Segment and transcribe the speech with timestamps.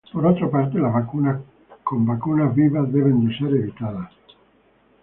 [0.11, 1.39] Por otra parte, "las vacunas"
[1.83, 4.07] con vacunas vivas deben ser evitados.